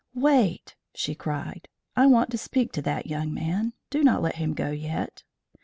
[0.15, 3.73] "Wait!" she cried, "I want to speak to that young man.
[3.91, 5.23] Do not let him go yet."